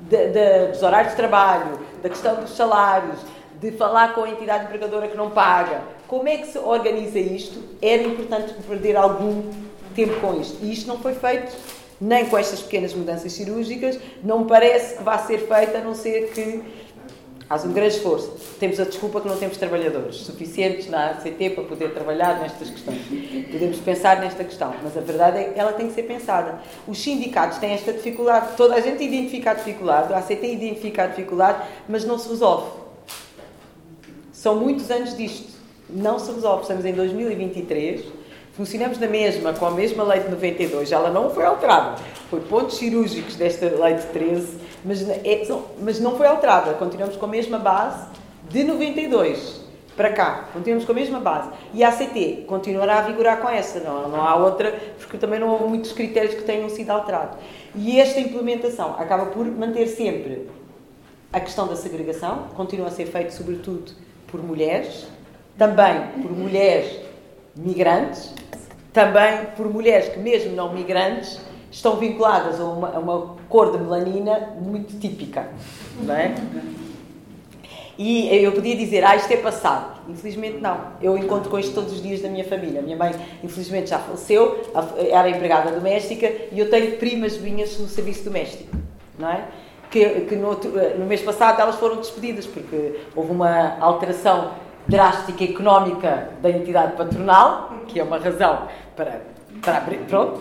[0.00, 3.18] de, de, dos horários de trabalho, da questão dos salários,
[3.60, 5.80] de falar com a entidade empregadora que não paga.
[6.06, 7.60] Como é que se organiza isto?
[7.82, 9.50] Era importante perder algum
[9.94, 10.56] tempo com isto.
[10.62, 11.52] E isto não foi feito
[12.00, 16.30] nem com estas pequenas mudanças cirúrgicas, não parece que vá ser feita, a não ser
[16.30, 16.62] que
[17.50, 18.30] haja um grande esforço.
[18.60, 23.00] Temos a desculpa que não temos trabalhadores suficientes na ACT para poder trabalhar nestas questões.
[23.50, 26.60] Podemos pensar nesta questão, mas a verdade é que ela tem que ser pensada.
[26.86, 31.06] Os sindicatos têm esta dificuldade, toda a gente identifica a dificuldade, a ACT identifica a
[31.06, 32.70] dificuldade, mas não se resolve.
[34.32, 35.58] São muitos anos disto.
[35.90, 36.62] Não se resolve.
[36.62, 38.17] Estamos em 2023
[38.58, 41.94] Funcionamos na mesma, com a mesma lei de 92, ela não foi alterada.
[42.28, 45.46] Foi pontos cirúrgicos desta lei de 13, mas, é,
[45.80, 46.74] mas não foi alterada.
[46.74, 48.08] Continuamos com a mesma base
[48.50, 49.60] de 92
[49.96, 50.48] para cá.
[50.52, 51.50] Continuamos com a mesma base.
[51.72, 55.50] E a ACT continuará a vigorar com essa, não, não há outra, porque também não
[55.50, 57.38] houve muitos critérios que tenham sido alterados.
[57.76, 60.50] E esta implementação acaba por manter sempre
[61.32, 63.92] a questão da segregação, continua a ser feito sobretudo
[64.26, 65.06] por mulheres,
[65.56, 67.07] também por mulheres
[67.58, 68.32] migrantes,
[68.92, 71.40] também por mulheres que, mesmo não migrantes,
[71.70, 75.48] estão vinculadas a uma, a uma cor de melanina muito típica.
[76.00, 76.34] Não é?
[77.98, 80.00] E eu podia dizer, ah, isto é passado.
[80.08, 80.92] Infelizmente não.
[81.02, 82.78] Eu encontro com isto todos os dias da minha família.
[82.78, 84.62] A minha mãe, infelizmente, já faleceu,
[85.10, 88.70] era empregada doméstica e eu tenho primas minhas no serviço doméstico.
[89.18, 89.44] Não é?
[89.90, 90.54] Que, que no,
[90.98, 94.52] no mês passado elas foram despedidas porque houve uma alteração
[94.88, 99.20] drástica económica da entidade patronal, que é uma razão para,
[99.62, 99.98] para abrir.
[100.08, 100.40] Pronto.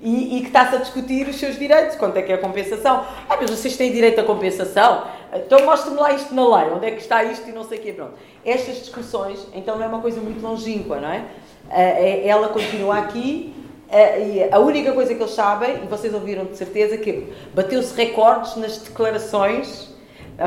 [0.00, 3.04] E, e que está-se a discutir os seus direitos, quanto é que é a compensação.
[3.28, 5.04] Ah, mas vocês têm direito à compensação?
[5.34, 7.82] Então mostre-me lá isto na lei, onde é que está isto e não sei o
[7.82, 7.92] quê.
[7.92, 8.14] Pronto.
[8.44, 11.24] Estas discussões, então, não é uma coisa muito longínqua, não é?
[11.70, 13.54] é ela continua aqui
[13.92, 18.56] e a única coisa que eles sabem, e vocês ouviram de certeza, que bateu-se recordes
[18.56, 19.91] nas declarações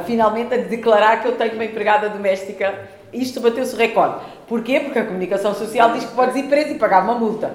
[0.06, 2.88] finalmente a declarar que eu tenho uma empregada doméstica.
[3.14, 4.26] Isto bateu-se o recorde.
[4.48, 4.80] Porquê?
[4.80, 7.52] Porque a comunicação social diz que podes ir preso e pagar uma multa.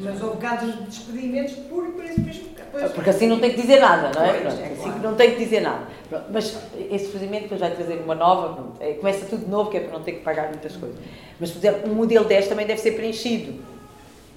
[0.00, 2.48] Mas houve casos de despedimentos por, esse mesmo
[2.94, 4.32] Porque assim não tem que dizer nada, não é?
[4.32, 5.82] Pronto, é assim não tem que dizer nada.
[6.08, 6.58] Pronto, mas
[6.90, 9.80] esse procedimento depois vai trazer uma nova, pronto, é, começa tudo de novo, que é
[9.80, 10.96] para não ter que pagar muitas coisas.
[11.38, 13.60] Mas, por exemplo, um modelo 10 também deve ser preenchido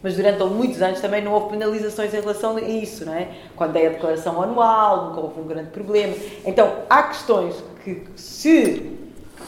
[0.04, 3.30] mas durante muitos anos também não houve penalizações em relação a isso, não é?
[3.56, 6.14] Quando é a declaração anual, nunca houve um grande problema.
[6.46, 8.92] Então, há questões que, se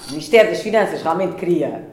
[0.08, 1.90] o Ministério das Finanças realmente queria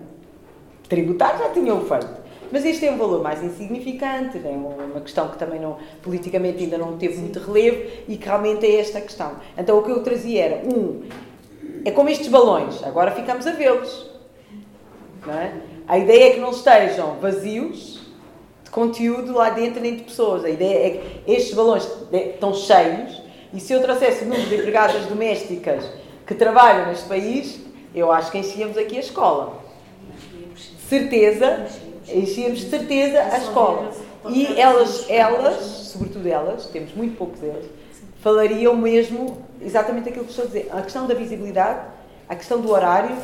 [0.88, 2.22] tributar, já tinham feito.
[2.52, 6.78] Mas este é um valor mais insignificante, é uma questão que também não, politicamente ainda
[6.78, 9.32] não teve muito relevo e que realmente é esta questão.
[9.56, 11.02] Então o que eu trazia era, um,
[11.82, 14.10] é como estes balões, agora ficamos a vê-los.
[15.26, 15.52] É?
[15.88, 18.01] A ideia é que não estejam vazios
[18.72, 20.44] conteúdo lá dentro nem de pessoas.
[20.44, 23.22] A ideia é que estes balões estão cheios
[23.54, 25.84] e se eu trouxesse o número de empregadas domésticas
[26.26, 27.60] que trabalham neste país,
[27.94, 29.62] eu acho que enchíamos aqui a escola.
[30.88, 31.66] Certeza,
[32.08, 33.92] enchíamos de certeza a escola.
[34.30, 37.66] E elas, elas, sobretudo elas, temos muito poucos deles,
[38.20, 40.68] falariam mesmo exatamente aquilo que estou a dizer.
[40.72, 41.80] A questão da visibilidade,
[42.28, 43.14] a questão do horário,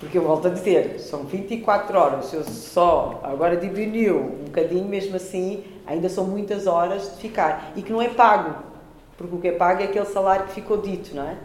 [0.00, 4.86] porque eu volto a dizer, são 24 horas, se eu só agora diminuiu um bocadinho,
[4.86, 7.72] mesmo assim, ainda são muitas horas de ficar.
[7.76, 8.54] E que não é pago,
[9.18, 11.36] porque o que é pago é aquele salário que ficou dito, não é?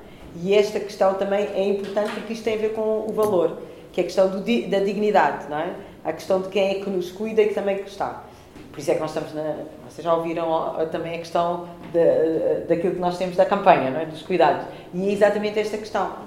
[0.42, 3.58] E esta questão também é importante porque isto tem a ver com o valor,
[3.92, 5.74] que é a questão do, da dignidade, não é?
[6.06, 8.24] A questão de quem é que nos cuida e que também está.
[8.72, 9.56] Por isso é que nós estamos na.
[9.90, 14.06] Vocês já ouviram também a questão de, daquilo que nós temos da campanha, não é?
[14.06, 14.66] dos cuidados.
[14.94, 16.25] E é exatamente esta questão.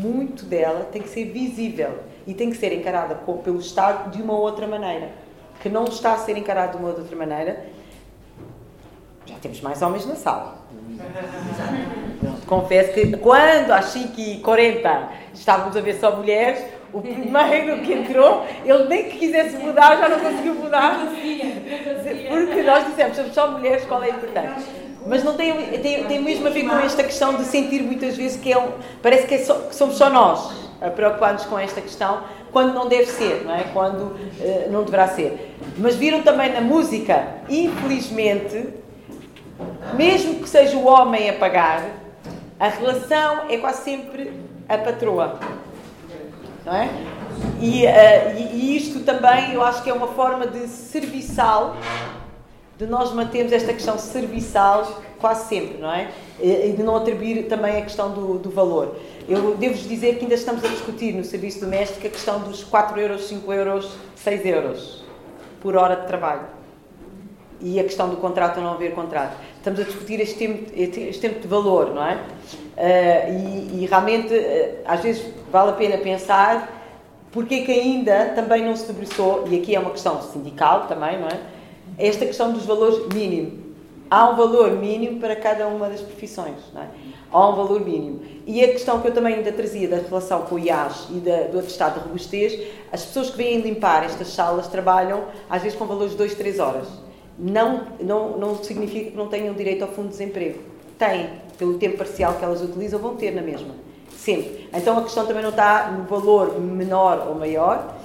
[0.00, 4.34] Muito dela tem que ser visível e tem que ser encarada pelo Estado de uma
[4.34, 5.10] outra maneira.
[5.60, 7.66] Que não está a ser encarada de uma outra maneira.
[9.26, 10.58] Já temos mais homens na sala.
[12.46, 18.84] Confesso que quando às 5h40 estávamos a ver só mulheres, o primeiro que entrou, ele
[18.84, 20.98] nem que quisesse mudar, já não conseguiu mudar.
[22.28, 24.64] Porque nós dissemos, somos só mulheres, qual é importante?
[25.06, 28.40] Mas não tem, tem, tem mesmo a ver com esta questão de sentir muitas vezes
[28.40, 28.72] que é um.
[29.02, 32.22] Parece que, é só, que somos só nós a preocupar-nos com esta questão,
[32.52, 33.64] quando não deve ser, não é?
[33.72, 35.56] Quando uh, não deverá ser.
[35.76, 38.68] Mas viram também na música, infelizmente,
[39.94, 41.84] mesmo que seja o homem a pagar,
[42.58, 44.32] a relação é quase sempre
[44.68, 45.38] a patroa.
[46.64, 46.88] Não é?
[47.60, 51.76] E, uh, e, isto também eu acho que é uma forma de serviçal,
[52.78, 56.10] de nós mantermos esta questão serviçal quase sempre, não é?
[56.40, 58.96] E de não atribuir também a questão do, do valor.
[59.28, 63.00] Eu devo-vos dizer que ainda estamos a discutir no serviço doméstico a questão dos 4
[63.00, 65.04] euros, 5 euros, 6 euros
[65.60, 66.42] por hora de trabalho.
[67.60, 69.36] E a questão do contrato ou não haver contrato.
[69.56, 72.14] Estamos a discutir este tempo, este tempo de valor, não é?
[72.14, 76.76] Uh, e, e, realmente, uh, às vezes, vale a pena pensar
[77.32, 81.18] porque é que ainda também não se debruçou, e aqui é uma questão sindical também,
[81.18, 81.57] não é?
[81.98, 83.66] Esta questão dos valores mínimos.
[84.10, 86.86] Há um valor mínimo para cada uma das profissões, não é?
[87.30, 88.20] Há um valor mínimo.
[88.46, 91.42] E a questão que eu também ainda trazia da relação com o IAS e da,
[91.48, 92.58] do atestado de robustez,
[92.90, 96.58] as pessoas que vêm limpar estas salas trabalham às vezes com valores de 2, 3
[96.58, 96.88] horas.
[97.38, 100.60] Não, não, não significa que não tenham direito ao fundo de desemprego.
[100.96, 101.28] Têm,
[101.58, 103.74] pelo tempo parcial que elas utilizam, vão ter na mesma.
[104.16, 104.68] Sempre.
[104.72, 107.97] Então a questão também não está no valor menor ou maior.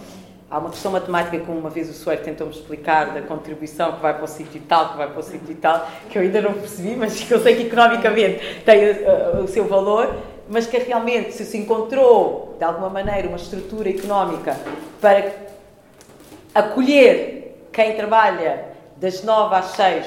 [0.53, 4.13] Há uma questão matemática, como uma vez o Suério tentou-me explicar, da contribuição que vai
[4.13, 6.95] para o sítio tal, que vai para o sítio tal, que eu ainda não percebi,
[6.95, 10.15] mas que eu sei que economicamente tem uh, o seu valor,
[10.47, 14.55] mas que realmente se se encontrou, de alguma maneira, uma estrutura económica
[15.01, 15.31] para
[16.53, 18.65] acolher quem trabalha
[18.97, 20.05] das 9 às 6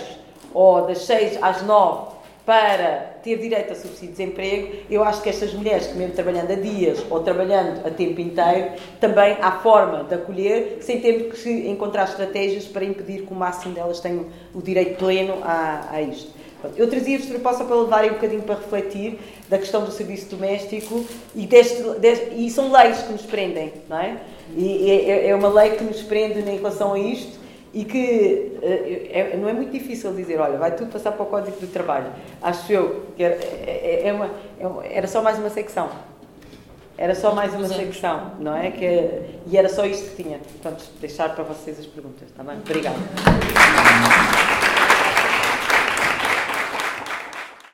[0.54, 2.12] ou das 6 às 9
[2.46, 6.52] para ter direito a subsídio de desemprego, eu acho que estas mulheres que mesmo trabalhando
[6.52, 11.50] a dias ou trabalhando a tempo inteiro, também há forma de acolher, sem ter que
[11.68, 16.30] encontrar estratégias para impedir que o máximo delas tenham o direito pleno a, a isto.
[16.76, 19.18] Eu trazia-vos proposta para levarem um bocadinho para refletir
[19.48, 21.04] da questão do serviço doméstico
[21.34, 24.16] e, deste, deste, e são leis que nos prendem, não é?
[24.56, 27.45] E é, é uma lei que nos prende em relação a isto
[27.76, 31.26] e que é, é, não é muito difícil dizer, olha, vai tudo passar para o
[31.26, 32.06] Código do Trabalho.
[32.40, 34.30] Acho eu que era, é, é, é uma,
[34.86, 35.90] era só mais uma secção.
[36.96, 38.70] Era só mais uma secção, não é?
[38.70, 39.10] Que,
[39.46, 40.38] e era só isto que tinha.
[40.38, 42.56] Portanto, deixar para vocês as perguntas, está bem?
[42.56, 42.96] Obrigada.